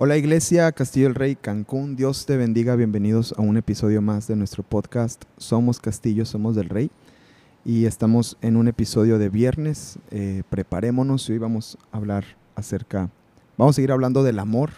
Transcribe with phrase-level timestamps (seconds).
[0.00, 4.36] Hola Iglesia Castillo del Rey Cancún, Dios te bendiga, bienvenidos a un episodio más de
[4.36, 6.92] nuestro podcast Somos Castillo, Somos del Rey.
[7.64, 12.24] Y estamos en un episodio de viernes, eh, preparémonos y hoy vamos a hablar
[12.54, 13.10] acerca,
[13.56, 14.70] vamos a seguir hablando del amor.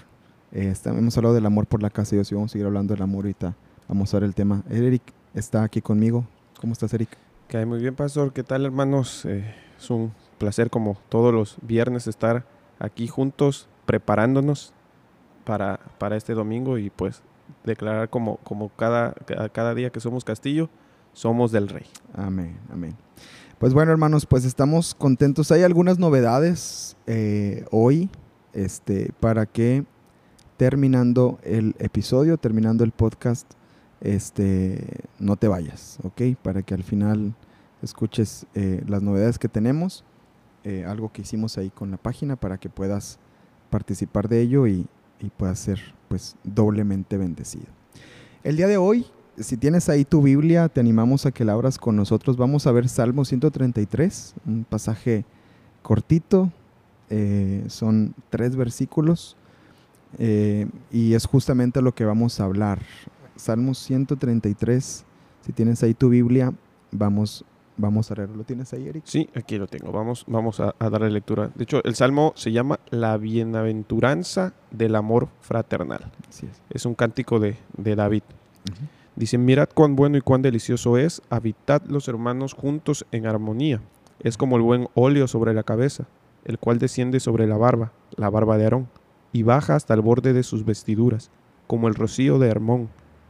[0.53, 2.95] Eh, hemos hablado del amor por la casa de Dios y vamos a seguir hablando
[2.95, 3.55] del amor ahorita.
[3.89, 4.63] Vamos a ver el tema.
[4.71, 5.03] Eric
[5.35, 6.25] está aquí conmigo.
[6.59, 7.11] ¿Cómo estás Eric?
[7.53, 8.33] Hay muy bien, pastor.
[8.33, 9.27] ¿Qué tal, hermanos?
[9.27, 12.47] Eh, es un placer, como todos los viernes, estar
[12.79, 14.73] aquí juntos, preparándonos
[15.45, 17.23] para, para este domingo y pues
[17.65, 19.15] declarar como, como cada,
[19.53, 20.69] cada, día que somos Castillo,
[21.13, 21.87] somos del Rey.
[22.15, 22.97] Amén, amén.
[23.59, 25.51] Pues bueno, hermanos, pues estamos contentos.
[25.53, 28.09] Hay algunas novedades eh, hoy,
[28.53, 29.85] este, para que
[30.57, 33.51] terminando el episodio, terminando el podcast,
[34.01, 36.37] este, no te vayas, ¿ok?
[36.43, 37.35] Para que al final
[37.83, 40.05] escuches eh, las novedades que tenemos,
[40.65, 43.19] eh, algo que hicimos ahí con la página para que puedas
[43.71, 44.87] participar de ello y,
[45.21, 47.67] y puedas ser, pues, doblemente bendecido.
[48.43, 49.07] El día de hoy
[49.41, 52.37] si tienes ahí tu Biblia, te animamos a que la abras con nosotros.
[52.37, 55.25] Vamos a ver Salmo 133, un pasaje
[55.83, 56.53] cortito,
[57.09, 59.37] eh, son tres versículos
[60.19, 62.81] eh, y es justamente lo que vamos a hablar.
[63.37, 65.05] Salmo 133,
[65.41, 66.53] si tienes ahí tu Biblia,
[66.91, 67.45] vamos,
[67.81, 68.37] vamos a leerlo.
[68.37, 69.03] ¿Lo tienes ahí, Eric?
[69.07, 69.91] Sí, aquí lo tengo.
[69.93, 71.51] Vamos, vamos a, a darle lectura.
[71.55, 76.11] De hecho, el salmo se llama La bienaventuranza del amor fraternal.
[76.29, 76.63] Así es.
[76.71, 78.23] Es un cántico de, de David.
[79.17, 83.81] Dice, mirad cuán bueno y cuán delicioso es, habitad los hermanos juntos en armonía.
[84.21, 86.07] Es como el buen óleo sobre la cabeza,
[86.45, 88.89] el cual desciende sobre la barba, la barba de Aarón,
[89.33, 91.31] y baja hasta el borde de sus vestiduras,
[91.67, 92.89] como el rocío de Hermón,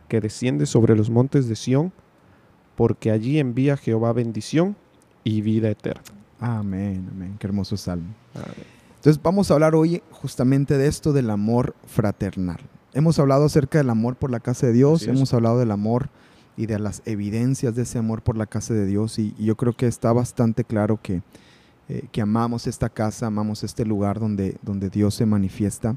[0.08, 1.92] que desciende sobre los montes de Sión,
[2.80, 4.74] porque allí envía Jehová bendición
[5.22, 6.00] y vida eterna.
[6.40, 7.36] Amén, amén.
[7.38, 8.14] Qué hermoso salmo.
[8.96, 12.56] Entonces vamos a hablar hoy justamente de esto del amor fraternal.
[12.94, 16.08] Hemos hablado acerca del amor por la casa de Dios, hemos hablado del amor
[16.56, 19.58] y de las evidencias de ese amor por la casa de Dios y, y yo
[19.58, 21.20] creo que está bastante claro que,
[21.90, 25.96] eh, que amamos esta casa, amamos este lugar donde, donde Dios se manifiesta.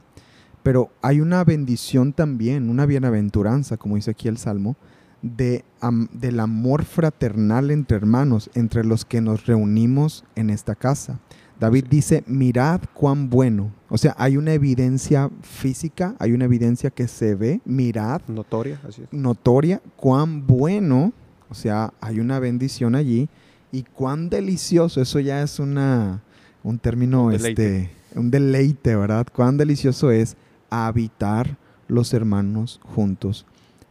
[0.63, 4.75] Pero hay una bendición también, una bienaventuranza, como dice aquí el Salmo,
[5.23, 5.63] de,
[6.11, 11.19] del amor fraternal entre hermanos, entre los que nos reunimos en esta casa.
[11.59, 13.71] David dice, mirad cuán bueno.
[13.89, 19.03] O sea, hay una evidencia física, hay una evidencia que se ve, mirad, Notoria, así
[19.03, 19.13] es.
[19.13, 21.13] notoria, cuán bueno.
[21.49, 23.29] O sea, hay una bendición allí.
[23.71, 26.21] Y cuán delicioso, eso ya es una,
[26.63, 29.25] un término, Un este, un deleite, ¿verdad?
[29.33, 30.35] Cuán delicioso es
[30.69, 31.57] habitar
[31.87, 33.45] los hermanos juntos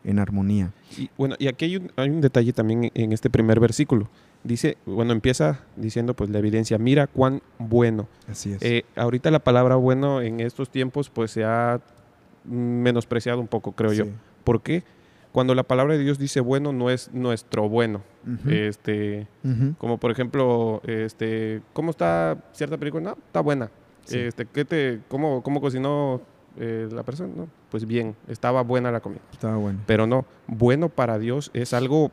[0.04, 0.72] en armonía.
[0.96, 4.08] Y bueno, y aquí hay un, hay un detalle también en este primer versículo.
[4.44, 8.08] Dice, bueno, empieza diciendo pues la evidencia, mira cuán bueno.
[8.28, 8.62] Así es.
[8.62, 11.80] Eh, ahorita la palabra bueno en estos tiempos pues se ha
[12.44, 14.06] menospreciado un poco, creo yo.
[14.42, 14.82] ¿Por qué?
[15.30, 18.02] Cuando la palabra de Dios dice bueno, no es nuestro bueno.
[18.48, 19.26] Este,
[19.78, 23.02] como por ejemplo, este, ¿cómo está cierta película?
[23.02, 23.70] No, está buena.
[24.04, 24.18] Sí.
[24.18, 26.20] Este, ¿qué te, cómo, cómo cocinó
[26.58, 27.32] eh, la persona?
[27.36, 29.20] No, pues bien, estaba buena la comida.
[29.32, 29.80] Estaba bueno.
[29.86, 32.10] Pero no, bueno para Dios es algo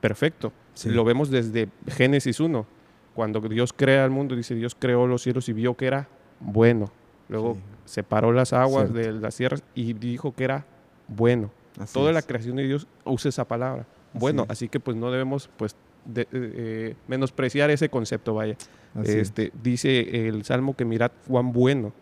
[0.00, 0.52] perfecto.
[0.74, 0.90] Sí.
[0.90, 2.66] Lo vemos desde Génesis 1.
[3.14, 6.08] Cuando Dios crea el mundo, dice Dios creó los cielos y vio que era
[6.40, 6.90] bueno.
[7.28, 7.60] Luego Sí.
[7.86, 9.12] separó las aguas Cierto.
[9.14, 10.66] de las tierras y dijo que era
[11.08, 11.50] bueno.
[11.78, 13.86] Así Toda la creación de Dios usa esa palabra.
[14.12, 18.56] Bueno, así que pues no debemos pues de- eh, eh, menospreciar ese concepto, vaya.
[18.94, 19.16] Así es.
[19.16, 21.92] este, dice el Salmo que mirad cuán bueno.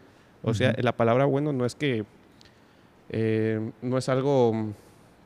[0.43, 2.05] O sea, la palabra bueno no es que
[3.11, 4.73] eh, no es algo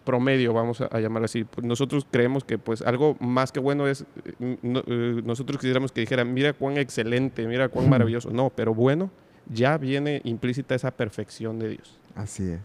[0.05, 1.45] promedio, vamos a, llamarlo así.
[1.45, 4.05] Pues Nosotros creemos que pues algo más que bueno es,
[4.41, 8.31] eh, no- eh, nosotros quisiéramos que dijeran, mira cuán excelente, mira cuán maravilloso.
[8.31, 9.11] No, pero bueno,
[9.53, 11.99] ya viene implícita esa perfección de Dios.
[12.15, 12.61] Así es.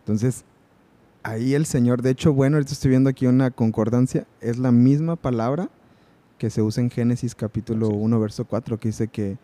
[0.00, 0.44] Entonces,
[1.22, 5.16] ahí el Señor, de hecho, bueno, ahorita estoy viendo aquí una concordancia, es la misma
[5.16, 5.68] palabra
[6.38, 8.02] que se usa en Génesis capítulo Así es.
[8.02, 9.36] 1, verso 4, que dice que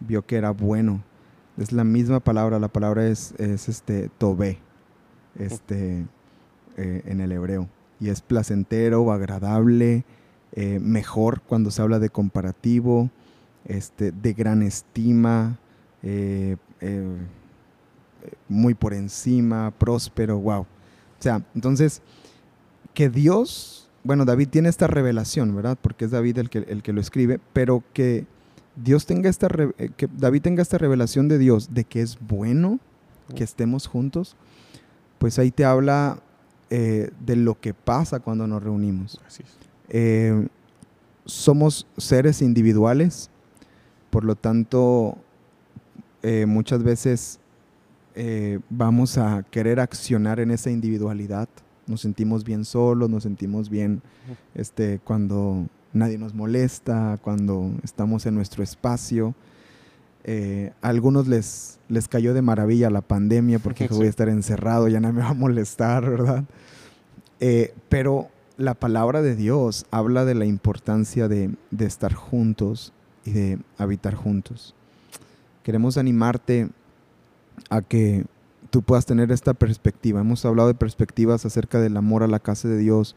[0.00, 1.02] vio que era bueno.
[1.58, 4.58] Es la misma palabra, la palabra es, es este tobé,
[5.38, 6.06] este,
[6.76, 7.68] eh, en el hebreo.
[8.00, 10.04] Y es placentero, agradable,
[10.52, 13.10] eh, mejor cuando se habla de comparativo,
[13.66, 15.58] este, de gran estima,
[16.02, 16.56] eh,
[18.48, 20.62] muy por encima, próspero, wow.
[20.62, 20.66] O
[21.22, 22.02] sea, entonces,
[22.94, 25.78] que Dios, bueno, David tiene esta revelación, ¿verdad?
[25.80, 28.26] Porque es David el que, el que lo escribe, pero que
[28.76, 29.48] Dios tenga esta,
[29.78, 32.78] eh, que David tenga esta revelación de Dios, de que es bueno
[33.34, 34.36] que estemos juntos,
[35.18, 36.20] pues ahí te habla
[36.74, 39.20] eh, de lo que pasa cuando nos reunimos.
[39.88, 40.48] Eh,
[41.24, 43.30] somos seres individuales,
[44.10, 45.18] por lo tanto,
[46.22, 47.38] eh, muchas veces
[48.68, 51.48] vamos a querer accionar en esa individualidad.
[51.86, 54.02] Nos sentimos bien solos, nos sentimos bien
[54.54, 59.34] este, cuando nadie nos molesta, cuando estamos en nuestro espacio.
[60.24, 64.88] Eh, a algunos les, les cayó de maravilla la pandemia porque voy a estar encerrado,
[64.88, 66.44] ya no me va a molestar, ¿verdad?
[67.40, 72.92] Eh, pero la palabra de Dios habla de la importancia de, de estar juntos
[73.24, 74.74] y de habitar juntos.
[75.62, 76.68] Queremos animarte
[77.70, 78.24] a que
[78.70, 80.20] tú puedas tener esta perspectiva.
[80.20, 83.14] Hemos hablado de perspectivas acerca del amor a la casa de Dios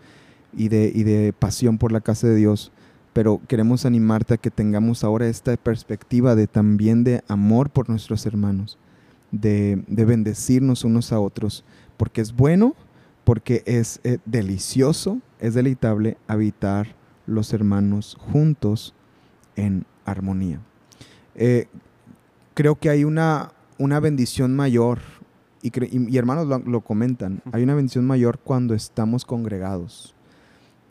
[0.55, 2.71] y de, y de pasión por la casa de Dios
[3.15, 8.25] pero queremos animarte a que tengamos ahora esta perspectiva de también de amor por nuestros
[8.25, 8.77] hermanos,
[9.31, 11.63] de, bendecirnos unos a otros,
[11.95, 12.75] porque es bueno,
[13.23, 16.93] porque es eh, delicioso, es deleitable habitar
[17.25, 18.93] los hermanos juntos
[19.55, 20.59] en armonía.
[21.35, 21.67] Eh,
[22.53, 24.99] creo que hay una, una bendición mayor,
[25.61, 30.14] y, hermanos lo, lo, comentan, hay una bendición mayor cuando estamos congregados.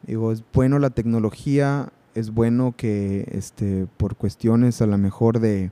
[0.06, 5.70] Digo, es bueno la tecnología, es bueno que este, por cuestiones a lo mejor de...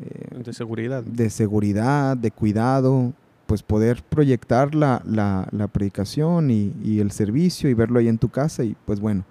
[0.00, 1.02] Eh, de seguridad.
[1.02, 3.12] De seguridad, de cuidado,
[3.46, 8.30] pues poder proyectar la, la, predicación y, y, el servicio y verlo ahí en tu
[8.30, 9.24] casa y pues bueno.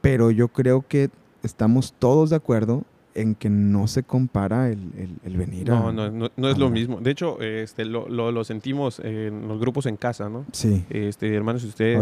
[0.00, 1.10] Pero yo creo que
[1.42, 6.30] estamos todos de acuerdo en que no se compara el, el, venir no, No, no,
[6.36, 7.00] no es lo mismo.
[7.00, 10.44] De hecho, este, lo, lo, sentimos en los grupos en casa, ¿no?
[10.52, 10.84] Sí.
[10.90, 11.96] Este, hermanos, si usted...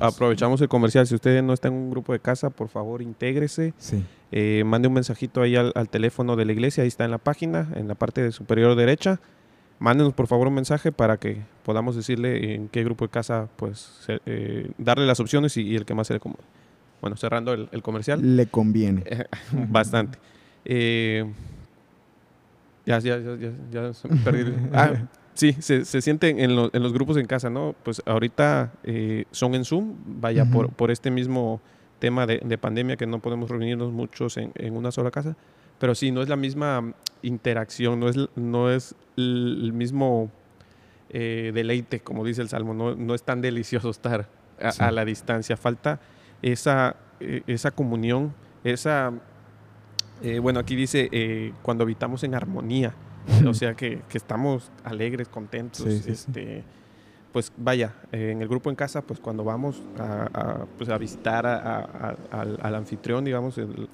[0.00, 1.06] aprovechamos el comercial.
[1.06, 3.72] Si usted no está en un grupo de casa, por favor, intégrese.
[3.78, 4.02] Sí.
[4.30, 6.82] Eh, mande un mensajito ahí al, teléfono de la iglesia.
[6.82, 9.20] Ahí está en la página, en la parte superior derecha.
[9.78, 14.06] Mándenos, por favor, un mensaje para que podamos decirle en qué grupo de casa, pues,
[14.26, 16.20] eh, darle las opciones y, el que más se le...
[17.00, 18.36] Bueno, cerrando el, el comercial.
[18.36, 19.02] Le conviene.
[19.52, 20.18] Bastante.
[20.64, 21.24] Eh,
[22.84, 24.52] ya, ya, ya, ya, se me perdí.
[24.72, 24.92] Ah,
[25.34, 27.74] sí, se, se sienten en, en, los grupos en casa, ¿no?
[27.82, 31.60] Pues ahorita eh, son en Zoom, vaya, por, por este mismo
[31.98, 35.36] tema de, de, pandemia que no podemos reunirnos muchos en, en, una sola casa.
[35.78, 36.92] Pero sí, no es la misma
[37.22, 40.30] interacción, no es, no es el mismo
[41.10, 44.28] eh, deleite, como dice el Salmo, no, no es tan delicioso estar
[44.60, 45.56] a, a la distancia.
[45.56, 46.00] Falta
[46.40, 49.12] esa, esa comunión, esa
[50.22, 52.94] eh, bueno, aquí dice, eh, cuando habitamos en armonía,
[53.46, 56.62] o sea que, estamos alegres, contentos, este,
[57.32, 62.74] pues vaya, en el grupo en casa, pues cuando vamos a, pues a visitar al,
[62.74, 63.88] anfitrión, digamos, en,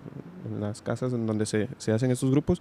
[0.60, 2.60] las casas en donde se, hacen estos grupos,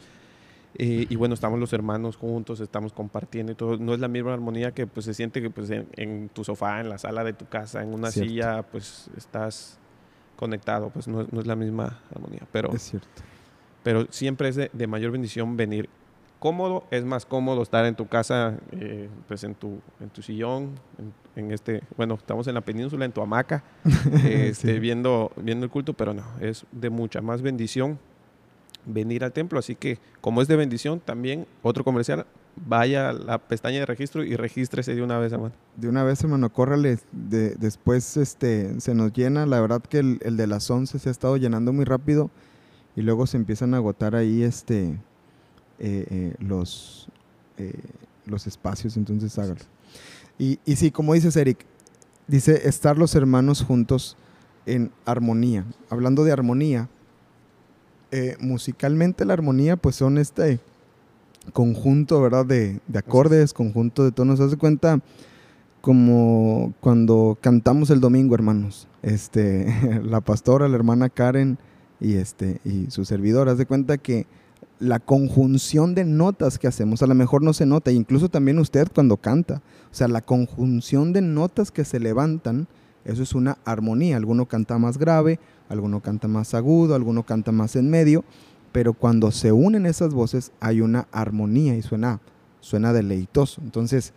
[0.80, 3.78] eh, y bueno, estamos los hermanos juntos, estamos compartiendo y todo.
[3.78, 6.90] No es la misma armonía que pues se siente que pues en, tu sofá, en
[6.90, 9.80] la sala de tu casa, en una silla, pues estás
[10.36, 12.42] conectado, pues no, no, es la misma armonía.
[12.52, 13.10] Pero, es cierto
[13.88, 15.88] pero siempre es de, mayor bendición venir
[16.40, 20.72] cómodo, es más cómodo estar en tu casa, eh, pues en tu, en tu sillón,
[21.38, 23.64] en, este, bueno, estamos en la península, en tu hamaca,
[24.26, 27.98] este, viendo, viendo el culto, pero no, es de mucha más bendición
[28.86, 32.26] venir al templo, así que como es de bendición, también otro comercial,
[32.58, 35.54] vaya a la pestaña de registro y regístrese de una vez, hermano.
[35.78, 40.20] De una vez, hermano, córrale, de, después este, se nos llena, la verdad que el,
[40.24, 42.30] el de las 11 se ha estado llenando muy rápido,
[42.98, 44.88] y luego se empiezan a agotar ahí este,
[45.78, 47.08] eh, eh, los,
[47.60, 47.80] eh,
[48.26, 49.62] los espacios, entonces hágalo.
[50.40, 51.64] Y, y sí, como dices Eric,
[52.26, 54.18] dice estar los hermanos juntos
[54.66, 55.64] en armonía.
[55.92, 56.90] Hablando de armonía,
[58.40, 60.60] musicalmente la armonía pues son este
[61.54, 62.48] conjunto, ¿verdad?
[62.48, 64.40] De, de acordes, conjunto de tonos.
[64.40, 65.02] Haz de cuenta
[65.82, 68.88] como cuando cantamos el domingo, hermanos.
[69.04, 71.60] Este, la pastora, la hermana Karen,
[72.00, 73.50] y, este, y su servidor.
[73.50, 74.28] Haz de cuenta que
[74.80, 78.88] la conjunción de notas que hacemos, a lo mejor no se nota, incluso también usted
[78.94, 79.62] cuando canta,
[79.92, 82.68] o sea, la conjunción de notas que se levantan,
[83.06, 84.18] eso es una armonía.
[84.18, 85.40] Alguno canta más grave,
[85.70, 88.24] alguno canta más agudo, alguno canta más en medio,
[88.72, 92.20] pero cuando se unen esas voces hay una armonía y suena,
[92.60, 93.62] suena deleitoso.
[93.62, 94.14] Entonces,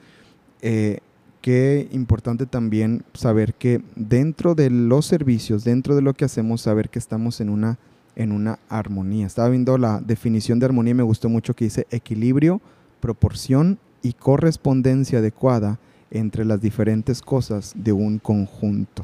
[0.60, 0.98] eh,
[1.40, 6.90] qué importante también saber que dentro de los servicios, dentro de lo que hacemos, saber
[6.90, 7.78] que estamos en una,
[8.16, 9.26] en una armonía.
[9.26, 12.60] Estaba viendo la definición de armonía y me gustó mucho que dice equilibrio,
[13.00, 15.78] proporción y correspondencia adecuada
[16.10, 19.02] entre las diferentes cosas de un conjunto.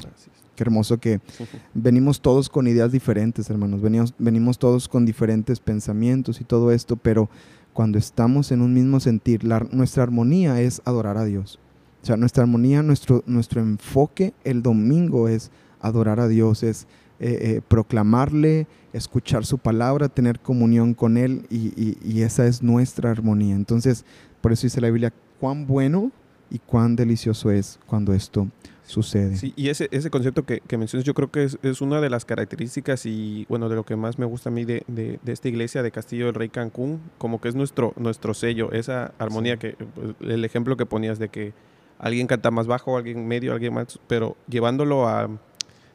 [0.55, 1.21] Qué hermoso que
[1.73, 3.81] venimos todos con ideas diferentes, hermanos.
[3.81, 7.29] Venimos, venimos todos con diferentes pensamientos y todo esto, pero
[7.73, 11.59] cuando estamos en un mismo sentir, nuestra armonía es adorar a Dios
[12.01, 16.87] o sea, nuestra armonía, nuestro, nuestro enfoque el domingo es adorar a Dios, es
[17.19, 23.55] eh, proclamarle, escuchar su palabra, tener comunión con Él y, y, esa es nuestra armonía.
[23.55, 24.05] Entonces,
[24.41, 26.11] por eso dice la Biblia, cuán bueno
[26.49, 28.47] y cuán delicioso es cuando esto
[28.85, 29.35] sucede.
[29.35, 32.09] Sí, y ese, ese concepto que, que mencionas yo creo que es, es, una de
[32.09, 35.33] las características y bueno, de lo que más me gusta a mí de, de, de,
[35.33, 39.57] esta iglesia de Castillo del Rey Cancún, como que es nuestro, nuestro sello, esa armonía
[39.57, 41.53] que, pues, el ejemplo que ponías de que
[41.99, 45.29] alguien canta más bajo, alguien medio, alguien más, pero llevándolo a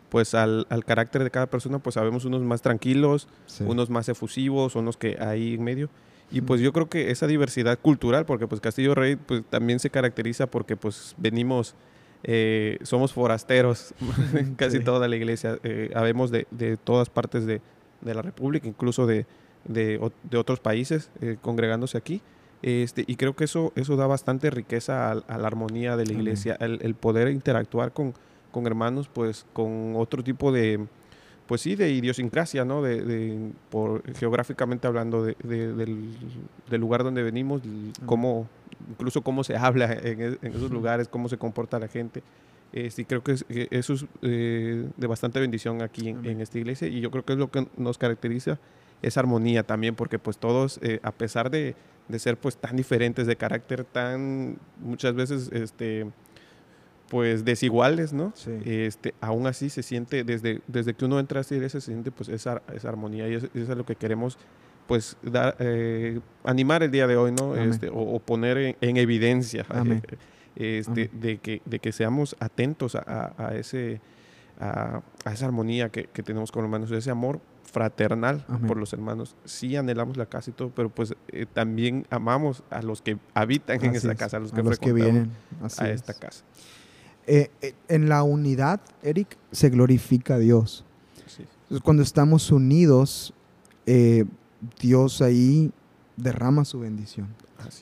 [0.08, 3.28] pues al, al carácter de cada persona, pues sabemos unos más tranquilos,
[3.60, 5.88] unos más efusivos, unos que hay en medio.
[6.30, 9.88] Y pues yo creo que esa diversidad cultural, porque pues Castillo Rey pues también se
[9.88, 11.74] caracteriza porque pues venimos
[12.24, 13.94] eh, somos forasteros,
[14.56, 15.58] casi toda la iglesia.
[15.62, 17.60] Eh, habemos de, de, todas partes de,
[18.00, 19.26] de, la República, incluso de,
[19.64, 19.98] de
[20.36, 22.22] otros países eh, congregándose aquí.
[22.62, 26.56] Este, y creo que eso, eso da bastante riqueza a, la armonía de la iglesia,
[26.60, 28.14] el, el, poder interactuar con,
[28.52, 30.86] con, hermanos, pues con otro tipo de,
[31.46, 32.80] pues sí, de idiosincrasia, ¿no?
[32.80, 35.36] De, por, geográficamente hablando del,
[36.68, 37.62] del, lugar donde venimos,
[38.06, 38.48] cómo,
[38.88, 42.22] incluso cómo se habla en, e, esos lugares, cómo se comporta la gente.
[42.72, 43.34] Este, creo que,
[43.70, 47.38] eso es eh, de bastante bendición aquí en, esta iglesia y yo creo que es
[47.38, 48.58] lo que nos caracteriza,
[49.02, 51.74] esa armonía también, porque pues todos, eh, a pesar de,
[52.08, 56.06] de, ser pues tan diferentes de carácter, tan muchas veces este,
[57.12, 58.32] pues desiguales, ¿no?
[58.64, 62.10] Este, aún así se siente, desde, desde que uno entra a esta iglesia, se siente
[62.10, 64.38] pues esa, esa armonía y eso, es lo que queremos
[64.86, 67.54] pues dar, eh, animar el día de hoy, ¿no?
[67.56, 69.66] Este, o, poner en, evidencia
[70.56, 74.00] eh, este, de, que, de que seamos atentos a, a ese,
[74.58, 77.40] a, a, esa armonía que, que, tenemos con los hermanos, ese amor
[77.72, 79.34] fraternal por los hermanos.
[79.44, 83.84] Sí anhelamos la casa y todo, pero pues eh, también amamos a los que habitan
[83.84, 86.44] en esa casa, a los que, los que vienen a esta casa.
[87.26, 90.84] en la unidad, Eric, se glorifica a Dios.
[91.82, 93.32] Cuando estamos unidos,
[93.86, 94.24] eh,
[94.80, 95.72] Dios ahí
[96.16, 97.28] derrama su bendición.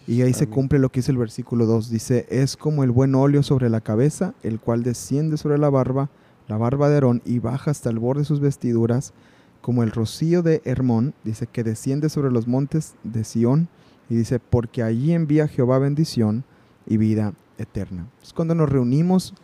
[0.06, 1.90] y ahí se cumple lo que dice el versículo 2.
[1.90, 6.10] Dice, es como el buen óleo sobre la cabeza, el cual desciende sobre la barba,
[6.48, 9.12] la barba de Aarón, y baja hasta el borde de sus vestiduras,
[9.60, 13.68] como el rocío de Hermón, dice que desciende sobre los montes de Sión,
[14.08, 16.44] y dice, porque allí envía Jehová bendición
[16.86, 18.08] y vida eterna.
[18.22, 19.34] Es cuando nos reunimos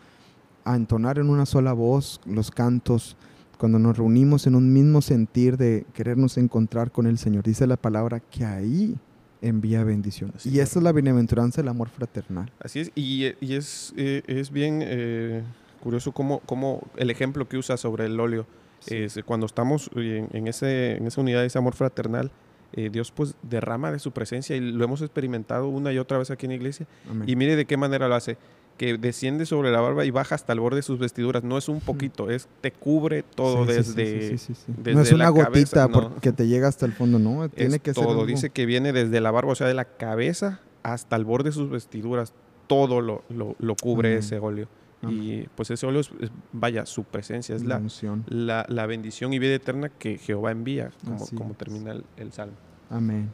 [0.65, 3.17] a entonar en una sola voz los cantos,
[3.59, 7.45] cuando nos reunimos en un mismo sentir de querernos encontrar con el Señor.
[7.45, 8.97] Dice la palabra que ahí
[9.41, 10.33] envía bendición.
[10.45, 12.51] y esa es la bienaventuranza del amor fraternal.
[12.61, 15.43] Así es, y, es, eh, es bien eh,
[15.81, 18.47] curioso cómo, cómo, el ejemplo que usa sobre el óleo.
[18.87, 22.31] Es, cuando estamos en, ese, en esa unidad, ese amor fraternal,
[22.73, 26.31] eh, Dios pues derrama de su presencia y lo hemos experimentado una y otra vez
[26.31, 26.87] aquí en la iglesia.
[27.27, 28.37] Y mire de qué manera lo hace
[28.77, 31.43] que desciende sobre la barba y baja hasta el borde de sus vestiduras.
[31.43, 34.37] No es un poquito, es te cubre todo desde,
[34.85, 35.89] No es una gotita
[36.21, 37.49] que te llega hasta el fondo, no.
[37.49, 38.19] Tiene que todo.
[38.19, 41.51] Ser Dice que viene desde la barba, o sea, de la cabeza hasta el borde
[41.51, 42.33] de sus vestiduras.
[42.67, 44.69] Todo lo, lo, cubre ese óleo.
[45.03, 46.11] Y pues óleo es,
[46.53, 47.81] vaya, su presencia, es la,
[48.27, 52.57] la, la, bendición y vida eterna que Jehová envía, como, como termina el, el salmo.
[52.91, 53.29] Amén.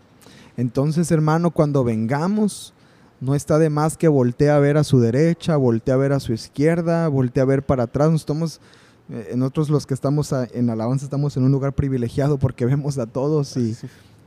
[0.56, 2.74] Entonces, hermano, cuando vengamos
[3.22, 6.18] no está de más que voltee a ver a su derecha, voltee a ver a
[6.18, 8.12] su izquierda, voltee a ver para atrás.
[8.12, 8.60] Estamos,
[9.08, 13.06] eh, nosotros los que estamos en alabanza estamos en un lugar privilegiado porque vemos a
[13.06, 13.76] todos y,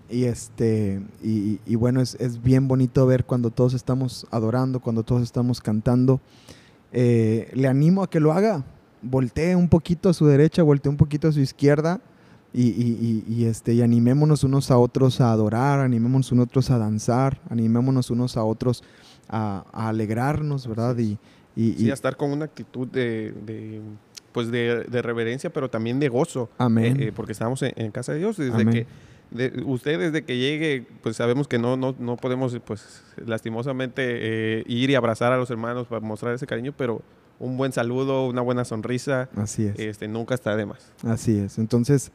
[0.09, 5.59] y este, y, bueno, es, bien bonito ver cuando todos estamos adorando, cuando todos estamos
[5.59, 6.21] cantando.
[6.91, 8.63] Eh, le animo a que lo haga.
[9.01, 12.01] Voltee un poquito a su derecha, voltee un poquito a su izquierda
[12.57, 17.41] y, este, y animémonos unos a otros a adorar, animémonos unos a otros a danzar,
[17.49, 18.83] animémonos unos a otros
[19.27, 20.97] a, alegrarnos, ¿verdad?
[20.97, 21.17] Y,
[21.55, 23.81] y, a estar con una actitud de,
[24.31, 26.49] pues de, reverencia, pero también de gozo.
[26.57, 26.99] Amén.
[26.99, 28.37] Eh, eh, porque estamos en, casa de Dios.
[28.37, 28.87] Desde que
[29.65, 34.89] usted desde que llegue, pues sabemos que no, no, no podemos, pues lastimosamente, eh, ir
[34.89, 37.01] y abrazar a los hermanos para mostrar ese cariño, pero
[37.39, 39.29] un buen saludo, una buena sonrisa.
[39.35, 39.79] Así es.
[39.79, 40.91] Este, nunca está de más.
[41.03, 41.57] Así es.
[41.57, 42.11] Entonces,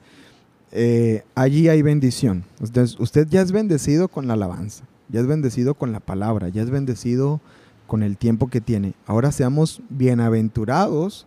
[0.73, 2.45] eh, allí hay bendición.
[2.61, 6.63] Usted, usted ya es bendecido con la alabanza, ya es bendecido con la palabra, ya
[6.63, 7.41] es bendecido
[7.87, 8.95] con el tiempo que tiene.
[9.07, 11.27] Ahora seamos bienaventurados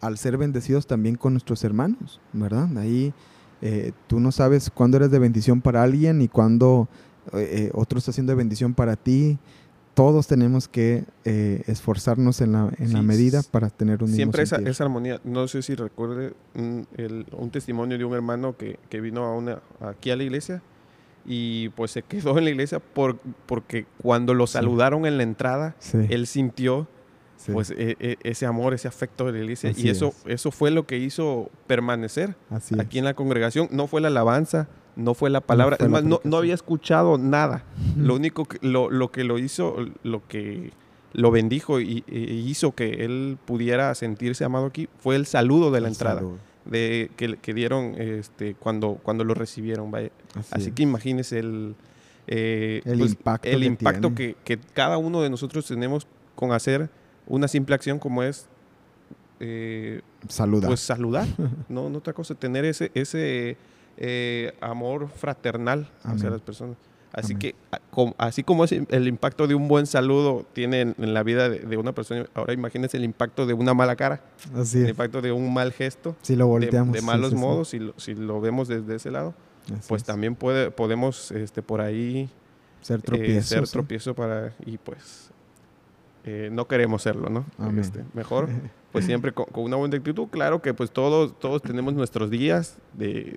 [0.00, 2.68] al ser bendecidos también con nuestros hermanos, ¿verdad?
[2.78, 3.12] Ahí
[3.66, 6.86] eh, tú no sabes cuándo eres de bendición para alguien y cuándo
[7.32, 9.38] eh, otro está haciendo de bendición para ti.
[9.94, 14.56] Todos tenemos que eh, esforzarnos en la, en la medida para tener un Siempre esa,
[14.56, 15.18] esa, armonía.
[15.24, 16.86] No sé si recuerde un,
[17.32, 20.60] un testimonio de un hermano que, que, vino a una, aquí a la iglesia
[21.24, 25.74] y pues se quedó en la iglesia por, porque cuando lo saludaron en la entrada,
[26.10, 26.86] él sintió
[27.44, 27.52] Sí.
[27.52, 29.70] pues e- e- ese amor, ese afecto de la iglesia.
[29.70, 30.34] Así y eso, es.
[30.34, 33.00] eso fue lo que hizo permanecer Así aquí es.
[33.00, 33.68] en la congregación.
[33.70, 35.76] No fue la alabanza, no fue la palabra.
[35.76, 37.64] fue es la más, no, no había escuchado nada.
[37.96, 40.72] Lo único que lo, lo que lo hizo, lo que
[41.12, 45.80] lo bendijo y, y hizo que él pudiera sentirse amado aquí fue el saludo de
[45.80, 46.38] la El entrada saludo.
[46.64, 50.10] de que, que dieron este cuando cuando lo recibieron vaya.
[50.34, 51.74] Así, así que imagínese el
[52.26, 56.50] eh, El pues, impacto el que impacto que, que cada uno de nosotros tenemos con
[56.52, 56.88] hacer
[57.26, 58.46] una simple acción como es
[59.40, 60.68] eh, Saludar.
[60.68, 61.26] pues saludar
[61.68, 63.56] no no otra cosa tener ese ese
[63.96, 66.76] eh, amor fraternal hacia las personas
[67.12, 67.38] así Amén.
[67.38, 71.14] que a- com- así como es el impacto de un buen saludo tiene en, en
[71.14, 74.20] la vida de, de una persona ahora imagínense el impacto de una mala cara
[74.56, 76.92] Así el impacto de un mal gesto Si lo de, volteamos.
[76.94, 77.40] de sí, malos sí, sí.
[77.42, 79.34] modos Si, lo, si lo vemos desde ese lado
[79.66, 80.06] Así pues es.
[80.06, 82.28] también puede podemos este por ahí
[82.82, 83.48] ser eh, tropiezo.
[83.48, 83.72] ser sí.
[83.72, 85.30] tropiezo para y pues
[86.24, 87.44] eh, no queremos serlo no.
[87.78, 88.48] Este, mejor
[88.92, 90.28] pues siempre con, con una buena actitud.
[90.28, 93.36] Claro que pues todos todos tenemos nuestros días de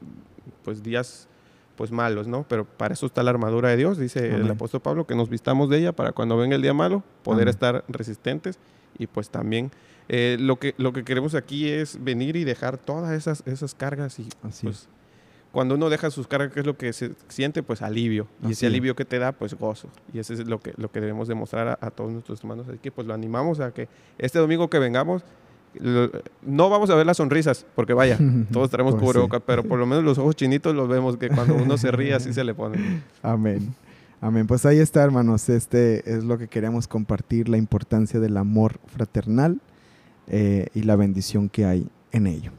[0.64, 1.28] pues días
[1.76, 5.06] pues malos no pero para eso está la armadura de Dios dice el apóstol Pablo
[5.06, 7.50] que nos vistamos de ella para cuando venga el día malo poder Amén.
[7.50, 8.58] estar resistentes
[8.98, 9.72] y pues también
[10.10, 14.18] eh, lo que lo que queremos aquí es venir y dejar todas esas esas cargas
[14.20, 14.90] y Así pues
[15.52, 17.64] cuando uno deja sus cargas, ¿qué es lo que se siente?
[17.64, 18.28] Pues alivio.
[18.42, 18.72] Y Así ese es.
[18.72, 19.88] alivio que te da, pues gozo.
[20.14, 22.68] Y eso es lo que, lo que debemos demostrar a, a todos nuestros hermanos.
[22.70, 23.88] Así que pues lo animamos a que
[24.18, 25.24] este domingo que vengamos,
[25.80, 26.12] lo-
[26.44, 28.18] no vamos a ver las sonrisas, porque vaya,
[28.52, 29.42] todos tenemos Pues sí.
[29.46, 32.34] pero por lo menos los ojos chinitos los vemos que cuando uno se ríe así
[32.34, 33.02] se le pone.
[33.24, 33.74] Amén.
[34.20, 34.48] Amén.
[34.48, 35.48] Pues ahí está, hermanos.
[35.50, 39.60] Este es lo que queríamos compartir, la importancia del amor fraternal
[40.28, 42.52] eh, y la bendición que hay en ello.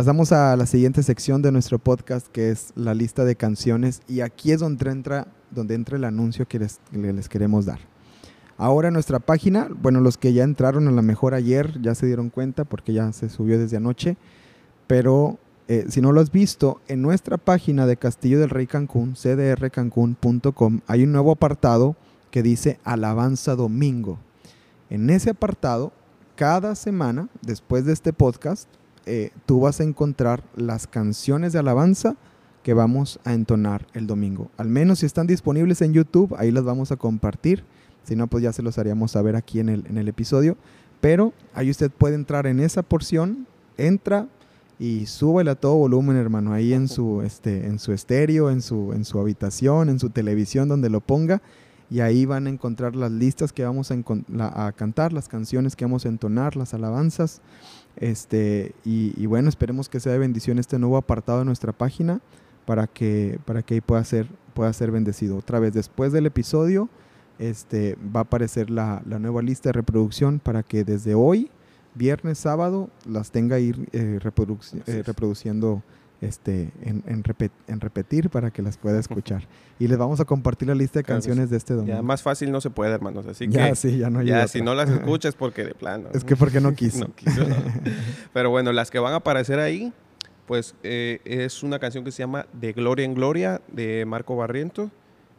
[0.00, 4.00] Pasamos a la siguiente sección de nuestro podcast, que es la lista de canciones.
[4.08, 7.80] Y aquí es donde entra, donde entra el anuncio que les, les queremos dar.
[8.56, 12.06] Ahora en nuestra página, bueno, los que ya entraron a la mejor ayer ya se
[12.06, 14.16] dieron cuenta porque ya se subió desde anoche.
[14.86, 19.16] Pero eh, si no lo has visto, en nuestra página de Castillo del Rey Cancún,
[19.16, 21.94] cdrcancún.com, hay un nuevo apartado
[22.30, 24.18] que dice Alabanza Domingo.
[24.88, 25.92] En ese apartado,
[26.36, 28.66] cada semana, después de este podcast,
[29.10, 32.16] eh, tú vas a encontrar las canciones de alabanza
[32.62, 34.50] que vamos a entonar el domingo.
[34.56, 37.64] Al menos si están disponibles en YouTube, ahí las vamos a compartir.
[38.04, 40.56] Si no, pues ya se los haríamos saber aquí en el, en el episodio.
[41.00, 43.46] Pero ahí usted puede entrar en esa porción,
[43.78, 44.28] entra
[44.78, 48.92] y súbele a todo volumen, hermano, ahí en su, este, en su estéreo, en su,
[48.92, 51.42] en su habitación, en su televisión, donde lo ponga.
[51.90, 55.84] Y ahí van a encontrar las listas que vamos a, a cantar, las canciones que
[55.84, 57.40] vamos a entonar, las alabanzas.
[57.96, 62.20] Este, y, y bueno, esperemos que sea de bendición este nuevo apartado de nuestra página
[62.64, 65.36] para que, para que ahí pueda ser, pueda ser bendecido.
[65.36, 66.88] Otra vez, después del episodio,
[67.38, 71.50] este, va a aparecer la, la nueva lista de reproducción para que desde hoy,
[71.94, 75.82] viernes, sábado, las tenga ir eh, eh, reproduciendo
[76.20, 79.46] este, en, en, repet- en repetir para que las pueda escuchar.
[79.78, 81.96] Y les vamos a compartir la lista de Claro canciones de este domingo.
[81.96, 83.26] Ya más fácil no se puede, hermanos.
[83.26, 84.48] Así Ya, que sí, ya no ya otra.
[84.48, 86.08] si no las escuchas porque de plano.
[86.12, 87.00] Es que porque no quiso.
[87.06, 87.56] No quiso, no.
[88.32, 89.92] Pero bueno, las que van a aparecer ahí,
[90.46, 94.90] pues eh, es una canción que se llama De Gloria en Gloria de Marco Barriento.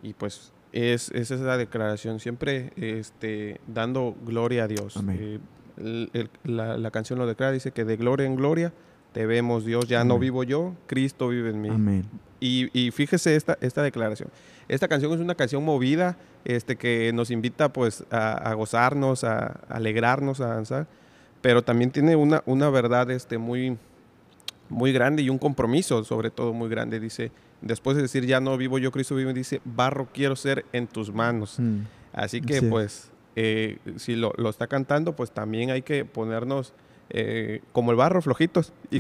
[0.03, 4.97] Y pues es, esa es la declaración, siempre este, dando gloria a Dios.
[4.97, 5.17] Amén.
[5.19, 5.39] Eh,
[5.77, 8.73] el- el- la, la canción lo declara, dice que de gloria en gloria
[9.12, 11.69] te vemos Dios, ya no vivo yo, Cristo vive en mí.
[11.69, 12.06] Amén.
[12.39, 14.30] Y, y fíjese esta, esta declaración.
[14.67, 19.45] Esta canción es una canción movida este, que nos invita pues a, a gozarnos, a,
[19.45, 20.88] a alegrarnos, a danzar,
[21.41, 23.78] pero también tiene una, una verdad este, muy,
[24.69, 27.00] muy grande y un compromiso sobre todo muy grande.
[27.00, 30.88] Dice, después de decir ya no vivo yo, Cristo vive, dice, barro quiero ser en
[30.88, 31.60] tus manos.
[31.60, 31.82] Mm,
[32.13, 36.74] Así que pues eh, si lo, lo está cantando, pues también hay que ponernos
[37.13, 39.00] eh, como el barro flojitos y,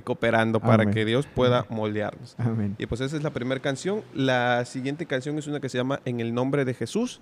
[0.00, 0.94] cooperando para Amén.
[0.94, 2.34] que Dios pueda moldearnos.
[2.38, 2.74] Amén.
[2.78, 4.02] Y pues esa es la primera canción.
[4.14, 7.20] La siguiente canción es una que se llama En el nombre de Jesús.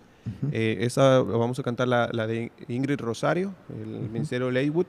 [0.53, 4.09] Eh, esa vamos a cantar la, la de Ingrid Rosario, el Ujú.
[4.13, 4.87] Ministerio Leywood.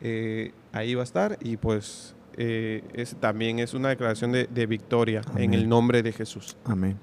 [0.00, 5.22] Eh, ahí va a estar y pues es, también es una declaración de, de victoria
[5.36, 6.56] en el nombre de Jesús.
[6.64, 6.98] Amén.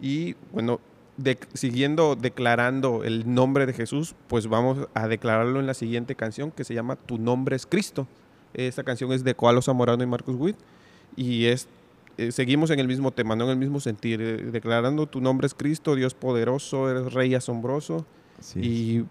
[0.00, 0.80] Y bueno,
[1.22, 6.50] de- siguiendo declarando el nombre de Jesús, pues vamos a declararlo en la siguiente canción
[6.50, 8.06] que se llama Tu nombre es Cristo.
[8.54, 10.56] Esta canción es de Coalo Zamorano y Marcos Witt
[11.16, 11.68] y es
[12.18, 15.46] eh, seguimos en el mismo tema, no en el mismo sentir, eh, declarando tu nombre
[15.46, 18.04] es Cristo, Dios poderoso, eres Rey asombroso
[18.38, 19.04] Así y,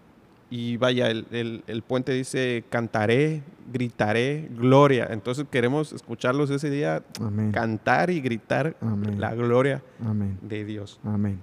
[0.51, 3.41] y vaya, el, el- el puente dice cantaré,
[3.71, 5.07] gritaré, gloria.
[5.09, 7.51] Entonces queremos escucharlos ese día Amén.
[7.51, 9.19] cantar y gritar Amén.
[9.19, 10.37] la gloria Amén.
[10.41, 10.99] de Dios.
[11.03, 11.39] Amén.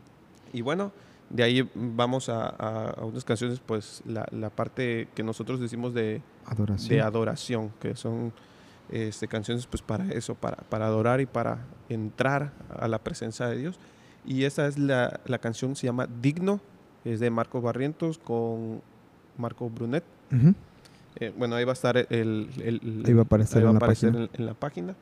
[0.53, 0.93] Y bueno,
[1.31, 5.93] de ahí vamos a, a- a unas canciones, pues la, la parte que nosotros decimos
[5.95, 6.89] de, Adoración.
[6.91, 8.33] de adoración, que son
[8.91, 13.57] este, canciones pues para eso, para, para adorar y para entrar a la presencia de
[13.59, 13.79] Dios.
[14.25, 16.61] Y esa es la, la canción, se llama Digno,
[17.05, 18.81] es de Marcos Barrientos con
[19.39, 20.05] Marco Brunet.
[21.19, 22.07] Eh, bueno, ahí va a estar el...
[22.11, 24.29] el- el- Ahí va a aparecer va en a la aparecer página.
[24.35, 24.95] en, en la página.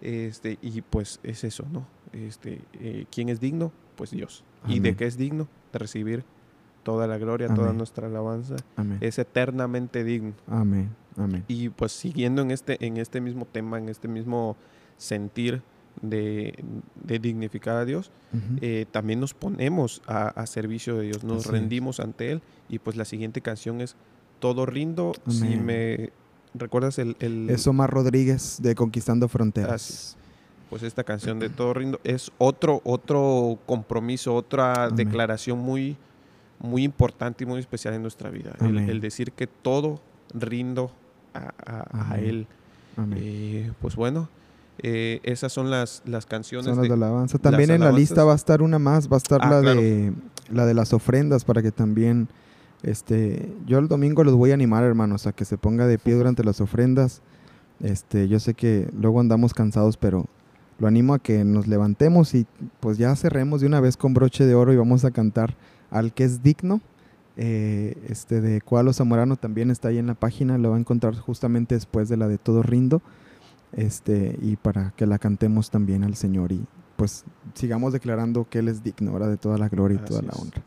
[0.00, 1.86] Este, y pues es eso, ¿no?
[2.12, 3.72] Este, eh, ¿Quién es digno?
[3.96, 4.44] Pues Dios.
[4.66, 5.48] ¿Y de qué es digno?
[5.72, 6.24] De recibir
[6.82, 8.56] toda la gloria, toda nuestra alabanza.
[8.76, 8.98] Amén.
[9.00, 10.34] Es eternamente digno.
[10.48, 10.90] Amén.
[11.16, 11.44] Amén.
[11.48, 14.56] Y pues siguiendo en este, en este mismo tema, en este mismo
[14.96, 15.62] sentir
[16.00, 16.54] de,
[17.04, 18.10] de dignificar a Dios,
[18.62, 21.52] eh, también nos ponemos a, a servicio de Dios, nos Así es.
[21.52, 22.42] rendimos ante Él.
[22.68, 23.94] Y pues la siguiente canción es
[24.40, 25.12] Todo rindo.
[25.28, 26.10] Si me
[26.54, 30.16] recuerdas el, el- Es Omar Rodríguez de Conquistando Fronteras.
[30.72, 34.96] Pues esta canción de Todo rindo es otro, otro compromiso, otra Amén.
[34.96, 35.98] declaración muy,
[36.60, 38.52] muy importante y muy especial en nuestra vida.
[38.58, 40.00] El, decir que todo
[40.32, 40.90] rindo
[41.34, 42.24] a, a- a Amén.
[42.24, 42.46] Él.
[43.16, 44.30] Eh, pues bueno,
[44.78, 47.36] eh, esas son las, las canciones Son las de de- alabanza.
[47.36, 49.78] También en la lista va a estar una más, va a estar Ah, la claro.
[49.82, 50.14] de
[50.50, 52.28] la de las ofrendas para que también
[52.82, 56.14] este yo el domingo los voy a animar, hermanos, a que se ponga de pie
[56.14, 57.20] durante las ofrendas.
[57.80, 60.24] Este, yo sé que luego andamos cansados, pero
[60.82, 62.44] lo animo a que nos levantemos y
[62.80, 65.54] pues ya cerremos de una vez con broche de oro y vamos a cantar
[65.92, 66.80] al que es digno.
[67.36, 71.14] Eh, este de Cualo Zamorano también está ahí en la página, lo va a encontrar
[71.14, 73.00] justamente después de la de Todo Rindo.
[73.72, 76.64] Este, y para que la cantemos también al Señor y
[76.96, 79.30] pues sigamos declarando que Él es digno ¿verdad?
[79.30, 80.62] de toda la gloria y toda la honra.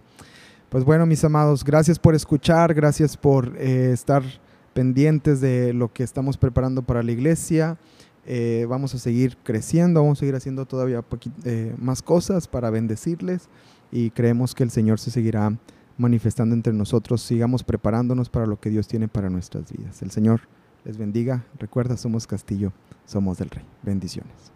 [0.70, 4.24] Pues bueno, mis amados, gracias por escuchar, gracias por eh, estar
[4.74, 7.78] pendientes de lo que estamos preparando para la iglesia.
[8.26, 11.04] Eh, vamos a seguir creciendo, vamos a seguir haciendo todavía
[11.44, 13.50] eh, más cosas para bendecirles
[13.92, 15.56] y creemos que el Señor se seguirá
[15.98, 17.22] manifestando entre nosotros.
[17.22, 20.02] Sigamos preparándonos para lo que Dios tiene para nuestras vidas.
[20.02, 20.42] El Señor
[20.84, 21.46] les bendiga.
[21.60, 22.74] Recuerda, somos Castillo,
[23.06, 23.66] somos del Rey.
[23.84, 24.55] Bendiciones.